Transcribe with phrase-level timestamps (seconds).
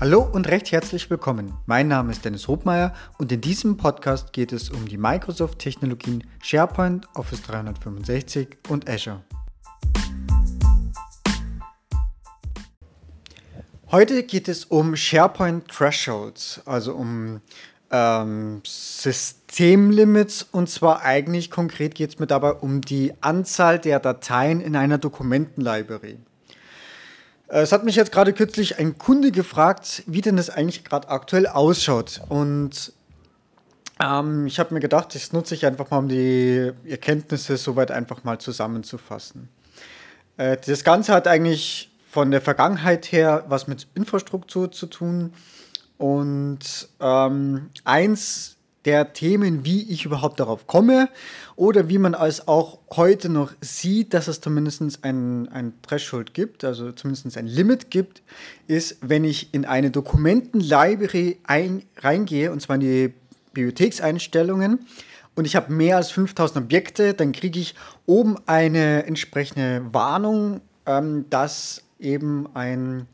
[0.00, 1.52] Hallo und recht herzlich willkommen.
[1.66, 7.06] Mein Name ist Dennis Hobmeier und in diesem Podcast geht es um die Microsoft-Technologien SharePoint,
[7.14, 9.20] Office 365 und Azure.
[13.90, 17.42] Heute geht es um SharePoint Thresholds, also um
[17.90, 24.62] ähm, Systemlimits und zwar eigentlich konkret geht es mir dabei um die Anzahl der Dateien
[24.62, 26.20] in einer Dokumentenlibrary.
[27.50, 31.08] Äh, es hat mich jetzt gerade kürzlich ein Kunde gefragt, wie denn das eigentlich gerade
[31.08, 32.20] aktuell ausschaut.
[32.28, 32.92] Und
[34.00, 38.24] ähm, ich habe mir gedacht, das nutze ich einfach mal, um die Erkenntnisse soweit einfach
[38.24, 39.48] mal zusammenzufassen.
[40.36, 45.32] Äh, das Ganze hat eigentlich von der Vergangenheit her was mit Infrastruktur zu tun.
[45.98, 51.08] Und ähm, eins der Themen, wie ich überhaupt darauf komme
[51.56, 56.64] oder wie man es auch heute noch sieht, dass es zumindest ein, ein Threshold gibt,
[56.64, 58.22] also zumindest ein Limit gibt,
[58.66, 63.14] ist, wenn ich in eine Dokumentenlibrary ein, reingehe, und zwar in die
[63.52, 64.86] Bibliothekseinstellungen,
[65.36, 71.26] und ich habe mehr als 5000 Objekte, dann kriege ich oben eine entsprechende Warnung, ähm,
[71.30, 73.06] dass eben ein,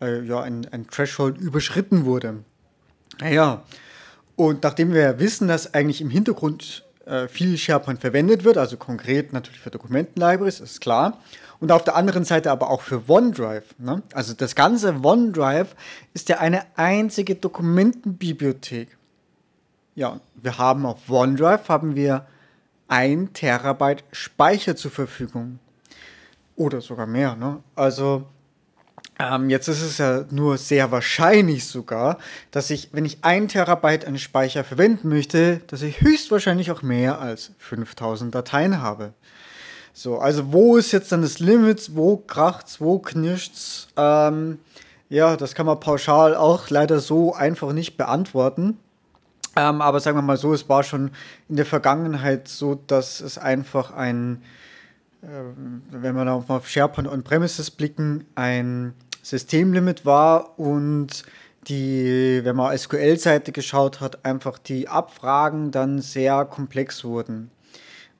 [0.00, 2.44] äh, ja, ein, ein Threshold überschritten wurde.
[3.20, 3.64] Naja,
[4.38, 9.32] und nachdem wir wissen, dass eigentlich im Hintergrund äh, viel SharePoint verwendet wird, also konkret
[9.32, 11.18] natürlich für Dokumentenlibraries, ist klar.
[11.58, 13.74] Und auf der anderen Seite aber auch für OneDrive.
[13.78, 14.00] Ne?
[14.14, 15.74] Also das ganze OneDrive
[16.14, 18.96] ist ja eine einzige Dokumentenbibliothek.
[19.96, 22.24] Ja, wir haben auf OneDrive haben wir
[22.86, 25.58] ein Terabyte Speicher zur Verfügung.
[26.54, 27.34] Oder sogar mehr.
[27.34, 27.58] Ne?
[27.74, 28.24] Also
[29.18, 32.18] ähm, jetzt ist es ja nur sehr wahrscheinlich sogar,
[32.50, 37.20] dass ich, wenn ich ein Terabyte an Speicher verwenden möchte, dass ich höchstwahrscheinlich auch mehr
[37.20, 39.12] als 5000 Dateien habe.
[39.92, 41.96] So, also wo ist jetzt dann das Limit?
[41.96, 42.80] Wo kracht's?
[42.80, 43.88] Wo knirscht's?
[43.96, 44.60] Ähm,
[45.08, 48.78] ja, das kann man pauschal auch leider so einfach nicht beantworten.
[49.56, 51.10] Ähm, aber sagen wir mal so, es war schon
[51.48, 54.42] in der Vergangenheit so, dass es einfach ein,
[55.22, 55.26] äh,
[55.90, 58.94] wenn wir auf SharePoint On-Premises blicken, ein
[59.28, 61.24] Systemlimit war und
[61.68, 67.50] die, wenn man SQL-Seite geschaut hat, einfach die Abfragen dann sehr komplex wurden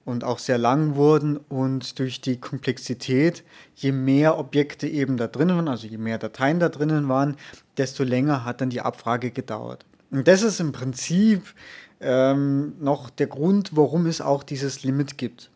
[0.05, 5.57] und auch sehr lang wurden und durch die Komplexität, je mehr Objekte eben da drinnen
[5.57, 7.37] waren, also je mehr Dateien da drinnen waren,
[7.77, 9.85] desto länger hat dann die Abfrage gedauert.
[10.11, 11.43] Und das ist im Prinzip
[12.01, 15.51] ähm, noch der Grund, warum es auch dieses Limit gibt.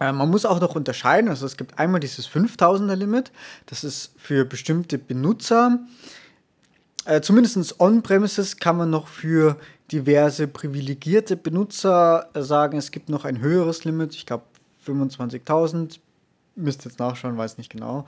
[0.00, 3.30] Äh, man muss auch noch unterscheiden, also es gibt einmal dieses 5000er Limit,
[3.66, 5.78] das ist für bestimmte Benutzer.
[7.04, 9.56] Äh, Zumindest on-premises kann man noch für
[9.92, 14.44] diverse privilegierte Benutzer sagen, es gibt noch ein höheres Limit, ich glaube
[14.86, 15.98] 25.000,
[16.56, 18.06] müsst jetzt nachschauen, weiß nicht genau.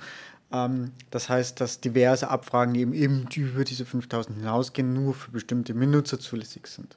[0.52, 5.30] Ähm, das heißt, dass diverse Abfragen, die eben, eben über diese 5000 hinausgehen, nur für
[5.30, 6.96] bestimmte Benutzer zulässig sind.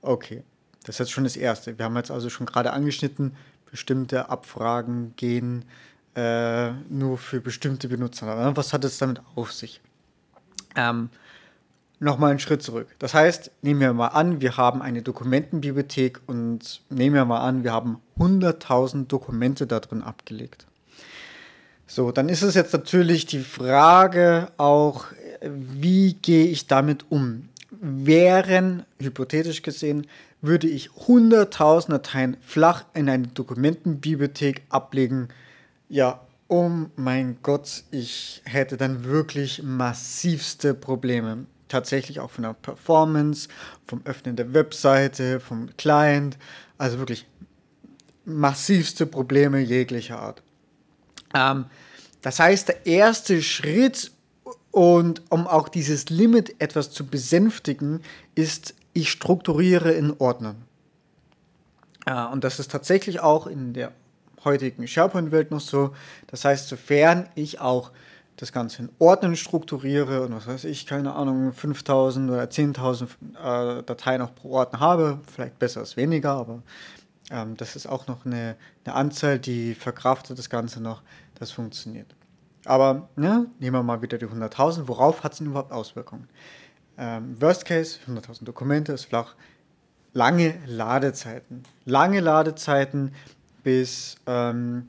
[0.00, 0.42] Okay,
[0.84, 1.78] das ist jetzt schon das Erste.
[1.78, 3.32] Wir haben jetzt also schon gerade angeschnitten,
[3.70, 5.64] bestimmte Abfragen gehen
[6.14, 8.56] äh, nur für bestimmte Benutzer.
[8.56, 9.80] Was hat es damit auf sich?
[10.76, 11.10] Ähm,
[12.00, 12.86] Nochmal einen Schritt zurück.
[13.00, 17.64] Das heißt, nehmen wir mal an, wir haben eine Dokumentenbibliothek und nehmen wir mal an,
[17.64, 20.66] wir haben 100.000 Dokumente da drin abgelegt.
[21.88, 25.06] So, dann ist es jetzt natürlich die Frage auch,
[25.42, 27.48] wie gehe ich damit um?
[27.70, 30.06] Wären, hypothetisch gesehen,
[30.40, 35.28] würde ich 100.000 Dateien flach in eine Dokumentenbibliothek ablegen,
[35.88, 41.46] ja, oh mein Gott, ich hätte dann wirklich massivste Probleme.
[41.68, 43.48] Tatsächlich auch von der Performance,
[43.86, 46.38] vom Öffnen der Webseite, vom Client,
[46.78, 47.26] also wirklich
[48.24, 50.42] massivste Probleme jeglicher Art.
[51.34, 51.66] Ähm,
[52.22, 54.12] das heißt, der erste Schritt,
[54.70, 58.00] und um auch dieses Limit etwas zu besänftigen,
[58.34, 60.64] ist ich strukturiere in Ordnern.
[62.06, 63.92] Äh, und das ist tatsächlich auch in der
[64.44, 65.94] heutigen SharePoint-Welt noch so.
[66.26, 67.92] Das heißt, sofern ich auch
[68.36, 73.82] das Ganze in Ordnern strukturiere und was weiß ich, keine Ahnung, 5000 oder 10.000 äh,
[73.82, 76.62] Dateien auch pro Ordner habe, vielleicht besser als weniger, aber
[77.32, 81.02] ähm, das ist auch noch eine, eine Anzahl, die verkraftet das Ganze noch,
[81.34, 82.14] das funktioniert.
[82.64, 86.28] Aber ne, nehmen wir mal wieder die 100.000, worauf hat es denn überhaupt Auswirkungen?
[86.98, 89.34] Ähm, Worst Case, 100.000 Dokumente ist flach.
[90.12, 91.62] Lange Ladezeiten.
[91.84, 93.14] Lange Ladezeiten,
[93.62, 94.88] bis, ähm,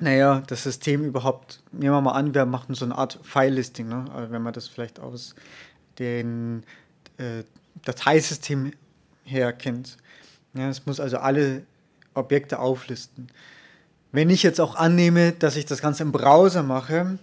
[0.00, 4.06] naja, das System überhaupt, nehmen wir mal an, wir machen so eine Art File-Listing, ne?
[4.12, 5.36] also wenn man das vielleicht aus
[5.98, 6.64] den
[7.18, 7.44] äh,
[7.84, 8.72] Dateisystem
[9.24, 9.98] her kennt.
[10.54, 11.62] Ja, es muss also alle
[12.14, 13.28] Objekte auflisten.
[14.10, 17.18] Wenn ich jetzt auch annehme, dass ich das Ganze im Browser mache,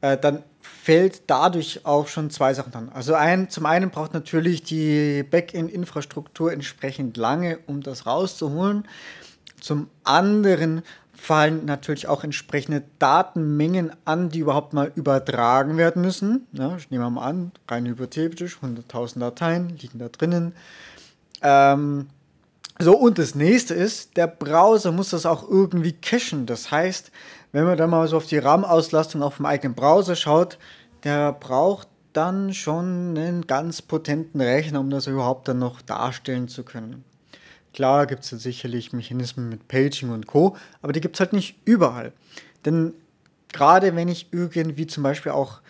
[0.00, 2.88] äh, dann fällt dadurch auch schon zwei Sachen an.
[2.88, 8.88] Also ein, zum einen braucht natürlich die Backend-Infrastruktur entsprechend lange, um das rauszuholen.
[9.60, 10.82] Zum anderen
[11.12, 16.46] fallen natürlich auch entsprechende Datenmengen an, die überhaupt mal übertragen werden müssen.
[16.52, 20.54] Ja, ich nehme mal an, rein hypothetisch, 100.000 Dateien liegen da drinnen.
[21.42, 22.08] Ähm,
[22.78, 26.46] so, und das nächste ist, der Browser muss das auch irgendwie cachen.
[26.46, 27.12] Das heißt,
[27.54, 30.58] wenn man dann mal so auf die RAM-Auslastung auf dem eigenen Browser schaut,
[31.04, 36.64] der braucht dann schon einen ganz potenten Rechner, um das überhaupt dann noch darstellen zu
[36.64, 37.04] können.
[37.72, 41.32] Klar gibt es ja sicherlich Mechanismen mit Paging und Co., aber die gibt es halt
[41.32, 42.12] nicht überall.
[42.64, 42.92] Denn
[43.52, 45.60] gerade wenn ich irgendwie zum Beispiel auch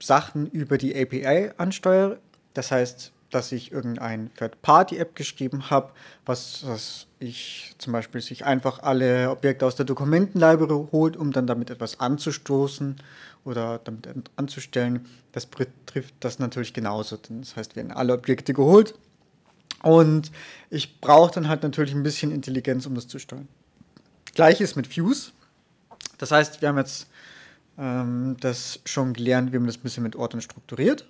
[0.00, 2.18] Sachen über die API ansteuere,
[2.54, 5.90] das heißt, dass ich irgendein Third-Party-App geschrieben habe,
[6.26, 11.46] was, was ich zum Beispiel sich einfach alle Objekte aus der Dokumentenlibrary holt, um dann
[11.46, 12.96] damit etwas anzustoßen
[13.44, 15.06] oder damit anzustellen.
[15.32, 17.18] Das betrifft das natürlich genauso.
[17.28, 18.94] Das heißt, werden alle Objekte geholt
[19.82, 20.30] und
[20.68, 23.48] ich brauche dann halt natürlich ein bisschen Intelligenz, um das zu steuern.
[24.34, 25.32] Gleiches mit Fuse.
[26.18, 27.06] Das heißt, wir haben jetzt
[27.78, 31.06] ähm, das schon gelernt, wie man das ein bisschen mit Ordnern strukturiert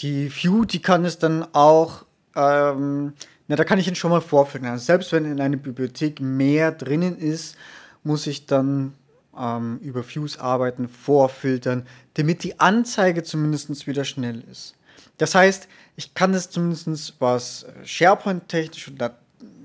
[0.00, 2.04] die View, die kann es dann auch,
[2.34, 3.12] ähm,
[3.48, 4.66] na, da kann ich ihn schon mal vorführen.
[4.66, 7.56] Also selbst wenn in einer Bibliothek mehr drinnen ist,
[8.02, 8.94] muss ich dann
[9.38, 14.74] ähm, über Views arbeiten, vorfiltern, damit die Anzeige zumindest wieder schnell ist.
[15.18, 19.02] Das heißt, ich kann es zumindest, was SharePoint-technisch und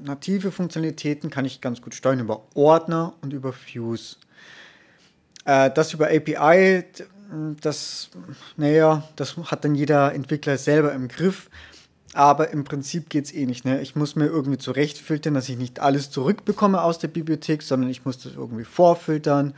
[0.03, 4.17] native Funktionalitäten kann ich ganz gut steuern über Ordner und über Views.
[5.45, 6.85] Äh, das über API,
[7.61, 8.09] das,
[8.57, 11.49] naja, das hat dann jeder Entwickler selber im Griff.
[12.13, 13.63] Aber im Prinzip geht es eh nicht.
[13.63, 13.81] Ne?
[13.81, 18.03] Ich muss mir irgendwie zurechtfiltern, dass ich nicht alles zurückbekomme aus der Bibliothek, sondern ich
[18.03, 19.53] muss das irgendwie vorfiltern.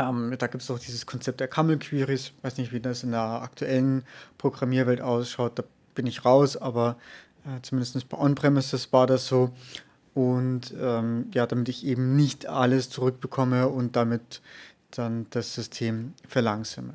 [0.00, 2.32] Ähm, da gibt es auch dieses Konzept der Camel-Queries.
[2.36, 4.02] Ich weiß nicht, wie das in der aktuellen
[4.36, 5.60] Programmierwelt ausschaut.
[5.60, 5.64] Da
[5.94, 6.96] bin ich raus, aber
[7.44, 9.50] äh, zumindest bei On-Premises war das so.
[10.14, 14.40] Und ähm, ja, damit ich eben nicht alles zurückbekomme und damit
[14.90, 16.94] dann das System verlangsame.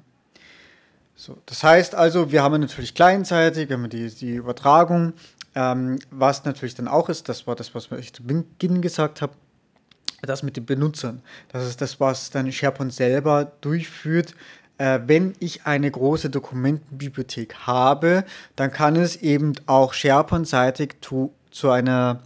[1.16, 5.14] So, das heißt also, wir haben natürlich kleinzeitig, wir haben die, die Übertragung,
[5.56, 9.34] ähm, was natürlich dann auch ist, das war das, was ich zu Beginn gesagt habe,
[10.22, 11.22] das mit den Benutzern.
[11.50, 14.36] Das ist das, was dann SharePoint selber durchführt.
[14.78, 18.24] Äh, wenn ich eine große Dokumentenbibliothek habe,
[18.56, 22.24] dann kann es eben auch SharePoint-seitig zu, zu einer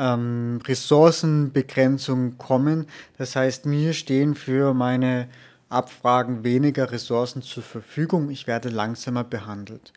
[0.00, 2.86] ähm, Ressourcenbegrenzung kommen.
[3.18, 5.28] Das heißt, mir stehen für meine
[5.68, 8.30] Abfragen weniger Ressourcen zur Verfügung.
[8.30, 9.92] Ich werde langsamer behandelt.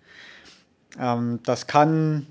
[1.00, 2.28] Ähm, das kann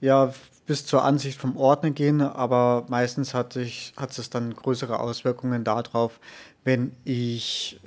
[0.00, 0.34] ja
[0.66, 5.64] bis zur Ansicht vom Ordner gehen, aber meistens hat, ich, hat es dann größere Auswirkungen
[5.64, 6.20] darauf,
[6.62, 7.80] wenn ich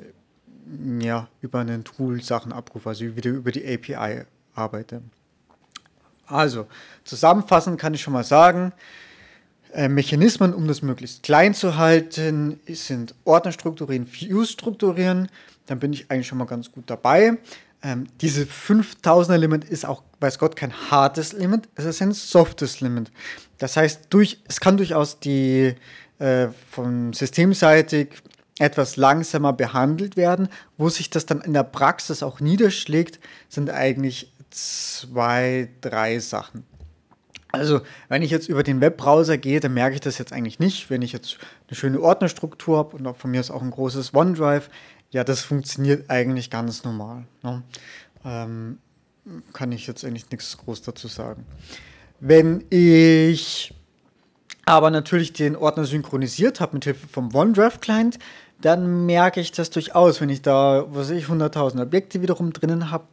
[0.99, 5.01] ja, über einen Tool Sachen abrufe, also wieder über die API arbeite.
[6.25, 6.67] Also,
[7.05, 9.06] zusammenfassend kann ich schon mal sagen, äh,
[9.87, 15.29] Mechanismen, um das möglichst klein zu halten, sind Ordner strukturieren, Views strukturieren.
[15.67, 17.37] Dann bin ich eigentlich schon mal ganz gut dabei.
[17.83, 22.81] Ähm, diese 5000er Limit ist auch, weiß Gott, kein hartes Limit, es ist ein softes
[22.81, 23.11] Limit.
[23.59, 25.75] Das heißt, durch, es kann durchaus die
[26.17, 28.09] äh, von systemseitig
[28.59, 30.49] etwas langsamer behandelt werden.
[30.77, 36.65] Wo sich das dann in der Praxis auch niederschlägt, sind eigentlich zwei, drei Sachen.
[37.57, 40.89] Also, wenn ich jetzt über den Webbrowser gehe, dann merke ich das jetzt eigentlich nicht.
[40.89, 41.37] Wenn ich jetzt
[41.67, 44.69] eine schöne Ordnerstruktur habe und von mir ist auch ein großes OneDrive,
[45.09, 47.25] ja, das funktioniert eigentlich ganz normal.
[47.43, 47.63] Ne?
[48.25, 48.77] Ähm,
[49.53, 51.45] kann ich jetzt eigentlich nichts groß dazu sagen.
[52.19, 53.73] Wenn ich
[54.65, 58.19] aber natürlich den Ordner synchronisiert habe mit Hilfe vom OneDrive-Client,
[58.59, 63.05] dann merke ich das durchaus, wenn ich da, was ich, 100.000 Objekte wiederum drinnen habe,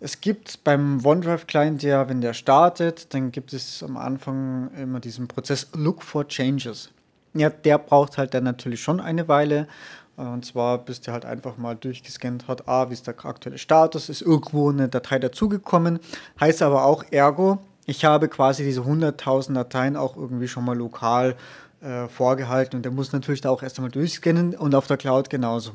[0.00, 5.26] es gibt beim OneDrive-Client ja, wenn der startet, dann gibt es am Anfang immer diesen
[5.26, 6.90] Prozess Look for Changes.
[7.34, 9.66] Ja, der braucht halt dann natürlich schon eine Weile.
[10.16, 14.08] Und zwar, bis der halt einfach mal durchgescannt hat, ah, wie ist der aktuelle Status,
[14.08, 16.00] ist irgendwo eine Datei dazugekommen.
[16.40, 21.36] Heißt aber auch, ergo, ich habe quasi diese 100.000 Dateien auch irgendwie schon mal lokal
[21.80, 25.30] äh, vorgehalten und der muss natürlich da auch erst einmal durchscannen und auf der Cloud
[25.30, 25.72] genauso.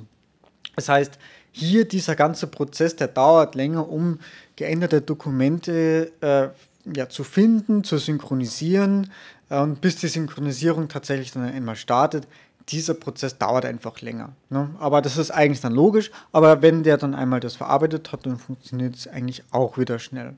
[0.75, 1.17] Das heißt,
[1.53, 4.19] hier dieser ganze Prozess, der dauert länger, um
[4.55, 6.50] geänderte Dokumente äh,
[6.95, 9.12] ja, zu finden, zu synchronisieren
[9.50, 12.27] äh, und bis die Synchronisierung tatsächlich dann einmal startet.
[12.69, 14.33] Dieser Prozess dauert einfach länger.
[14.50, 14.69] Ne?
[14.79, 16.12] Aber das ist eigentlich dann logisch.
[16.31, 20.33] Aber wenn der dann einmal das verarbeitet hat, dann funktioniert es eigentlich auch wieder schnell.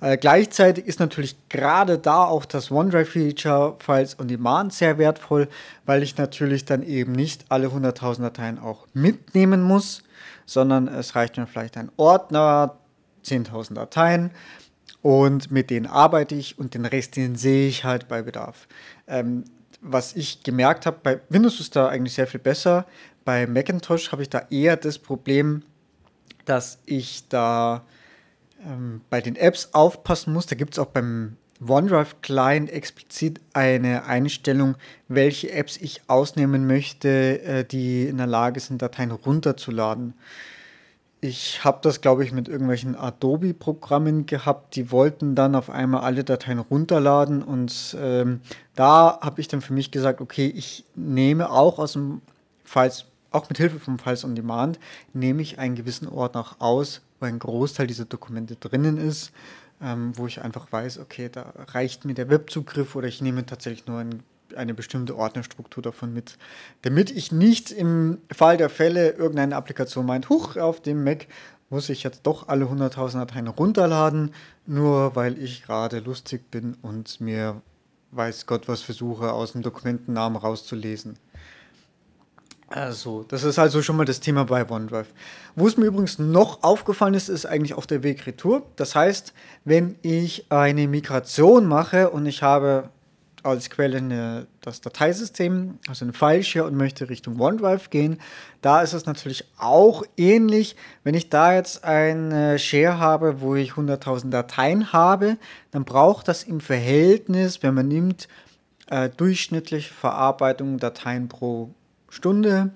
[0.00, 5.48] Äh, gleichzeitig ist natürlich gerade da auch das OneDrive-Feature Files on Demand sehr wertvoll,
[5.84, 10.04] weil ich natürlich dann eben nicht alle 100.000 Dateien auch mitnehmen muss,
[10.48, 12.78] sondern es reicht mir vielleicht ein Ordner,
[13.24, 14.30] 10.000 Dateien
[15.02, 18.66] und mit denen arbeite ich und den Rest, den sehe ich halt bei Bedarf.
[19.06, 19.44] Ähm,
[19.82, 22.86] was ich gemerkt habe, bei Windows ist da eigentlich sehr viel besser.
[23.24, 25.62] Bei Macintosh habe ich da eher das Problem,
[26.46, 27.84] dass ich da
[28.64, 30.46] ähm, bei den Apps aufpassen muss.
[30.46, 31.36] Da gibt es auch beim
[31.66, 34.76] OneDrive Client explizit eine Einstellung,
[35.08, 40.14] welche Apps ich ausnehmen möchte, äh, die in der Lage sind, Dateien runterzuladen.
[41.20, 44.76] Ich habe das, glaube ich, mit irgendwelchen Adobe-Programmen gehabt.
[44.76, 48.40] Die wollten dann auf einmal alle Dateien runterladen und ähm,
[48.76, 52.22] da habe ich dann für mich gesagt, okay, ich nehme auch aus dem
[52.64, 54.78] Files, auch mit Hilfe vom Files on Demand,
[55.12, 59.32] nehme ich einen gewissen Ordner aus, wo ein Großteil dieser Dokumente drinnen ist,
[59.82, 63.86] ähm, wo ich einfach weiß, okay, da reicht mir der Webzugriff oder ich nehme tatsächlich
[63.86, 64.22] nur ein
[64.56, 66.38] eine bestimmte Ordnerstruktur davon mit,
[66.82, 71.26] damit ich nicht im Fall der Fälle irgendeine Applikation meint, huch, auf dem Mac
[71.70, 74.32] muss ich jetzt doch alle 100.000 Dateien runterladen,
[74.66, 77.60] nur weil ich gerade lustig bin und mir
[78.10, 81.18] weiß Gott was versuche, aus dem Dokumentennamen rauszulesen.
[82.70, 85.08] Also, das ist also schon mal das Thema bei OneDrive.
[85.56, 88.62] Wo es mir übrigens noch aufgefallen ist, ist eigentlich auf der Weg Retour.
[88.76, 89.32] Das heißt,
[89.64, 92.90] wenn ich eine Migration mache und ich habe
[93.42, 98.20] als Quelle eine, das Dateisystem, also eine File-Share und möchte Richtung OneDrive gehen.
[98.60, 100.76] Da ist es natürlich auch ähnlich.
[101.04, 105.38] Wenn ich da jetzt eine Share habe, wo ich 100.000 Dateien habe,
[105.70, 108.28] dann braucht das im Verhältnis, wenn man nimmt,
[108.90, 111.74] äh, durchschnittliche Verarbeitung Dateien pro
[112.08, 112.72] Stunde,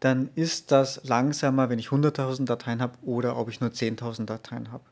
[0.00, 4.72] dann ist das langsamer, wenn ich 100.000 Dateien habe oder ob ich nur 10.000 Dateien
[4.72, 4.84] habe.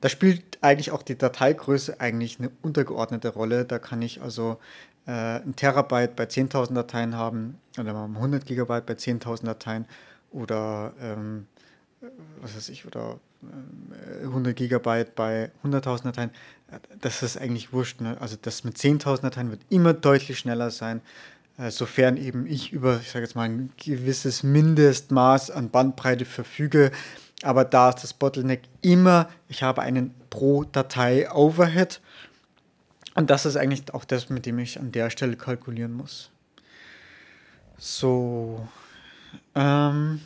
[0.00, 3.64] Da spielt eigentlich auch die Dateigröße eigentlich eine untergeordnete Rolle.
[3.64, 4.58] Da kann ich also
[5.06, 9.86] äh, ein Terabyte bei 10.000 Dateien haben oder 100 Gigabyte bei 10.000 Dateien
[10.30, 11.46] oder ähm,
[12.40, 13.18] was weiß ich, oder
[14.22, 16.30] äh, 100 Gigabyte bei 100.000 Dateien.
[17.00, 18.00] Das ist eigentlich wurscht.
[18.00, 18.16] Ne?
[18.20, 21.02] Also das mit 10.000 Dateien wird immer deutlich schneller sein, äh,
[21.68, 26.92] sofern eben ich über, ich sage jetzt mal, ein gewisses Mindestmaß an Bandbreite verfüge
[27.42, 32.00] aber da ist das Bottleneck immer, ich habe einen pro Datei Overhead.
[33.14, 36.30] Und das ist eigentlich auch das, mit dem ich an der Stelle kalkulieren muss.
[37.78, 38.66] So.
[39.54, 40.20] Ähm,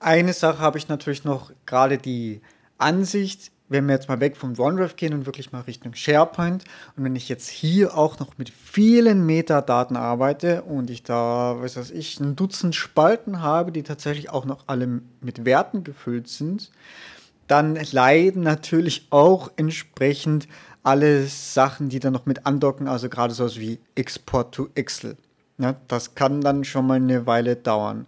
[0.00, 2.40] eine Sache habe ich natürlich noch, gerade die
[2.78, 6.64] Ansicht wenn wir jetzt mal weg vom OneDrive gehen und wirklich mal Richtung SharePoint
[6.96, 11.76] und wenn ich jetzt hier auch noch mit vielen Metadaten arbeite und ich da, was
[11.76, 16.70] weiß ich, ein Dutzend Spalten habe, die tatsächlich auch noch alle mit Werten gefüllt sind,
[17.46, 20.48] dann leiden natürlich auch entsprechend
[20.82, 25.16] alle Sachen, die dann noch mit andocken, also gerade so wie Export to Excel.
[25.58, 28.06] Ja, das kann dann schon mal eine Weile dauern.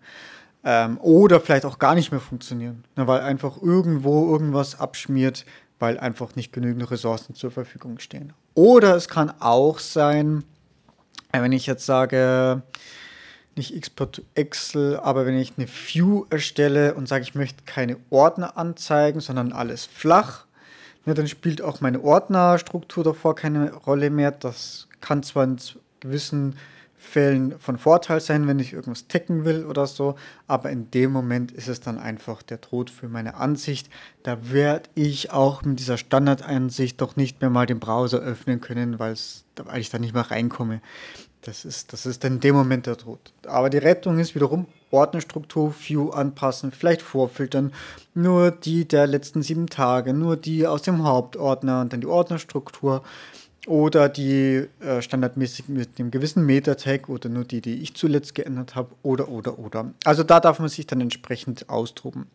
[0.63, 5.47] Ähm, oder vielleicht auch gar nicht mehr funktionieren, ne, weil einfach irgendwo irgendwas abschmiert,
[5.79, 8.35] weil einfach nicht genügend Ressourcen zur Verfügung stehen.
[8.55, 10.45] Oder es kann auch sein,
[11.33, 12.63] äh, wenn ich jetzt sage,
[13.57, 17.97] nicht Export to Excel, aber wenn ich eine View erstelle und sage, ich möchte keine
[18.11, 20.45] Ordner anzeigen, sondern alles flach,
[21.07, 24.31] ne, dann spielt auch meine Ordnerstruktur davor keine Rolle mehr.
[24.31, 25.57] Das kann zwar in
[26.01, 26.57] gewissen
[27.03, 30.17] Fällen von Vorteil sein, wenn ich irgendwas tecken will oder so,
[30.47, 33.89] aber in dem Moment ist es dann einfach der Tod für meine Ansicht.
[34.23, 38.99] Da werde ich auch mit dieser Standardansicht doch nicht mehr mal den Browser öffnen können,
[38.99, 40.83] weil ich da nicht mehr reinkomme.
[41.41, 43.33] Das ist, das ist dann in dem Moment der Tod.
[43.47, 47.73] Aber die Rettung ist wiederum Ordnerstruktur, View anpassen, vielleicht vorfiltern,
[48.13, 53.03] nur die der letzten sieben Tage, nur die aus dem Hauptordner und dann die Ordnerstruktur
[53.67, 58.75] oder die äh, standardmäßig mit einem gewissen Meta-Tag oder nur die, die ich zuletzt geändert
[58.75, 59.93] habe oder, oder, oder.
[60.05, 62.27] Also da darf man sich dann entsprechend austoben.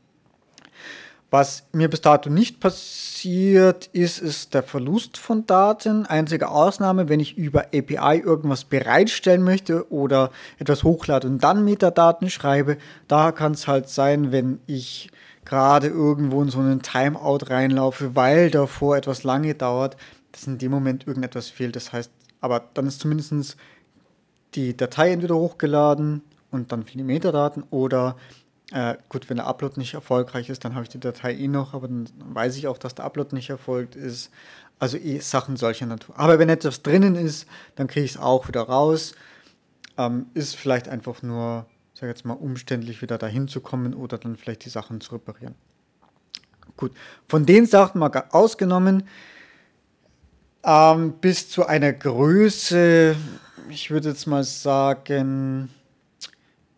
[1.31, 6.05] Was mir bis dato nicht passiert ist, ist der Verlust von Daten.
[6.05, 12.29] Einzige Ausnahme, wenn ich über API irgendwas bereitstellen möchte oder etwas hochlade und dann Metadaten
[12.29, 12.77] schreibe,
[13.07, 15.09] da kann es halt sein, wenn ich
[15.45, 19.97] gerade irgendwo in so einen Timeout reinlaufe, weil davor etwas lange dauert,
[20.35, 21.75] dass in dem Moment irgendetwas fehlt.
[21.75, 22.11] Das heißt,
[22.41, 23.57] aber dann ist zumindest
[24.53, 28.15] die Datei entweder hochgeladen und dann die Metadaten oder
[28.71, 31.73] äh, gut, wenn der Upload nicht erfolgreich ist, dann habe ich die Datei eh noch,
[31.73, 34.31] aber dann weiß ich auch, dass der Upload nicht erfolgt ist.
[34.77, 36.19] Also eh Sachen solcher Natur.
[36.19, 39.15] Aber wenn etwas drinnen ist, dann kriege ich es auch wieder raus.
[39.97, 44.35] Ähm, ist vielleicht einfach nur, sag jetzt mal, umständlich wieder dahin zu kommen oder dann
[44.35, 45.55] vielleicht die Sachen zu reparieren.
[46.75, 46.91] Gut,
[47.29, 49.07] von den Sachen mal ausgenommen,
[50.65, 53.15] ähm, bis zu einer Größe,
[53.69, 55.69] ich würde jetzt mal sagen,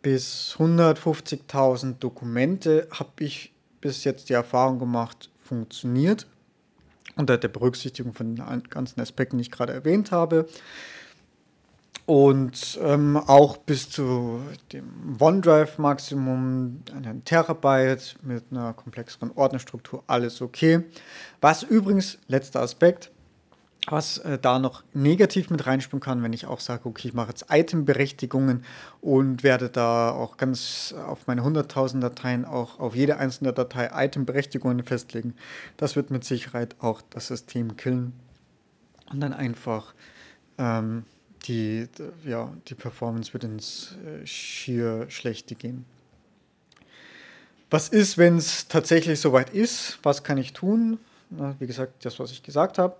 [0.02, 6.28] bis 150.000 Dokumente habe ich bis jetzt die Erfahrung gemacht, funktioniert.
[7.16, 10.48] Unter der Berücksichtigung von den ganzen Aspekten, die ich gerade erwähnt habe.
[12.06, 14.42] Und ähm, auch bis zu
[14.72, 20.84] dem OneDrive-Maximum, einen Terabyte mit einer komplexeren Ordnerstruktur, alles okay.
[21.42, 23.12] Was übrigens, letzter Aspekt,
[23.90, 27.30] was äh, da noch negativ mit reinspielen kann, wenn ich auch sage, okay, ich mache
[27.30, 28.66] jetzt Item-Berechtigungen
[29.02, 34.84] und werde da auch ganz auf meine 100.000 Dateien auch auf jede einzelne Datei Item-Berechtigungen
[34.84, 35.36] festlegen.
[35.78, 38.14] Das wird mit Sicherheit auch das System killen
[39.10, 39.94] und dann einfach
[40.58, 41.06] ähm,
[41.46, 41.88] die,
[42.26, 45.86] ja, die Performance wird ins äh, schier Schlechte gehen.
[47.70, 50.00] Was ist, wenn es tatsächlich soweit ist?
[50.04, 51.00] Was kann ich tun?
[51.30, 52.96] Na, wie gesagt, das, was ich gesagt habe.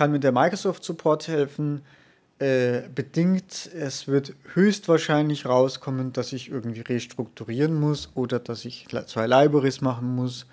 [0.00, 1.82] Kann mit der Microsoft Support helfen.
[2.38, 9.26] Äh, bedingt, es wird höchstwahrscheinlich rauskommen, dass ich irgendwie restrukturieren muss oder dass ich zwei
[9.26, 10.46] Libraries machen muss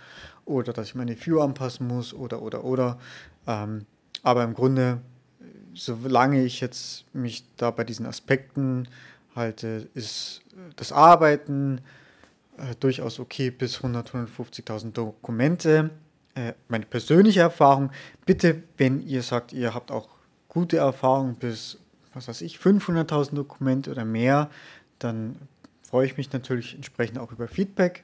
[0.43, 2.99] oder dass ich meine View anpassen muss oder oder oder.
[3.47, 3.85] Ähm,
[4.21, 4.99] aber im Grunde
[5.73, 8.89] solange ich jetzt mich da bei diesen Aspekten
[9.33, 10.41] halte, ist
[10.75, 11.79] das Arbeiten
[12.57, 15.91] äh, durchaus okay bis 100, 150.000 Dokumente.
[16.37, 17.89] Äh, meine persönliche Erfahrung,
[18.25, 20.07] bitte, wenn ihr sagt, ihr habt auch
[20.47, 21.79] gute Erfahrungen bis,
[22.13, 24.51] was weiß ich, 500.000 Dokumente oder mehr,
[24.99, 25.37] dann
[25.89, 28.03] freue ich mich natürlich entsprechend auch über Feedback.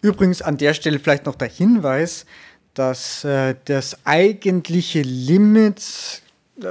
[0.00, 2.26] Übrigens an der Stelle vielleicht noch der Hinweis,
[2.74, 6.22] dass äh, das eigentliche Limit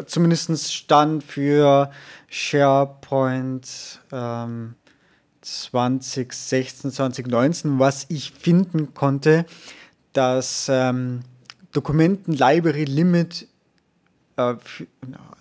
[0.07, 1.89] zumindest stand für
[2.27, 4.75] SharePoint ähm,
[5.41, 9.45] 2016, 2019, was ich finden konnte,
[10.13, 11.21] das ähm,
[11.71, 13.47] Dokumenten-Library-Limit,
[14.37, 14.55] äh,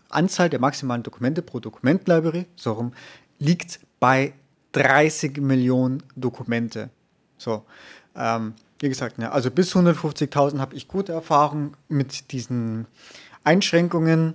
[0.08, 2.92] Anzahl der maximalen Dokumente pro Dokument-Library, so rum,
[3.38, 4.32] liegt bei
[4.72, 6.90] 30 Millionen Dokumente.
[7.38, 7.64] So,
[8.14, 12.86] ähm, wie gesagt, ne, also bis 150.000 habe ich gute Erfahrungen mit diesen
[13.44, 14.34] Einschränkungen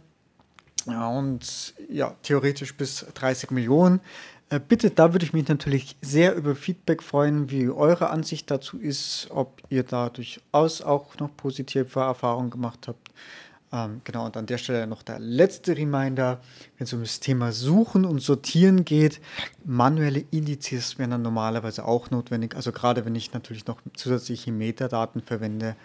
[0.86, 4.02] ja, und ja, theoretisch bis 30 Millionen.
[4.50, 8.78] Äh, bitte, da würde ich mich natürlich sehr über Feedback freuen, wie eure Ansicht dazu
[8.78, 13.10] ist, ob ihr da durchaus auch noch positive Erfahrungen gemacht habt.
[13.72, 16.40] Ähm, genau, und an der Stelle noch der letzte Reminder,
[16.78, 19.20] wenn es um das Thema Suchen und Sortieren geht,
[19.64, 22.56] manuelle Indizes wären dann normalerweise auch notwendig.
[22.56, 25.76] Also gerade wenn ich natürlich noch zusätzliche Metadaten verwende,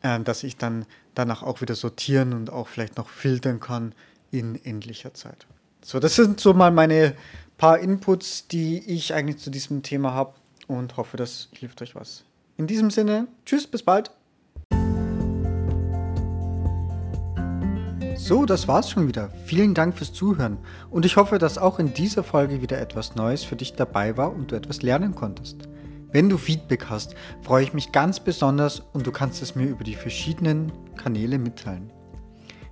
[0.00, 3.94] äh, dass ich dann danach auch wieder sortieren und auch vielleicht noch filtern kann
[4.30, 5.46] in endlicher Zeit.
[5.84, 7.14] So, das sind so mal meine
[7.56, 10.34] paar Inputs, die ich eigentlich zu diesem Thema habe
[10.66, 12.24] und hoffe, das hilft euch was.
[12.56, 14.10] In diesem Sinne, tschüss, bis bald.
[18.16, 19.30] So, das war's schon wieder.
[19.46, 20.58] Vielen Dank fürs Zuhören
[20.90, 24.32] und ich hoffe, dass auch in dieser Folge wieder etwas Neues für dich dabei war
[24.32, 25.68] und du etwas lernen konntest.
[26.12, 29.82] Wenn du Feedback hast, freue ich mich ganz besonders und du kannst es mir über
[29.82, 31.90] die verschiedenen Kanäle mitteilen.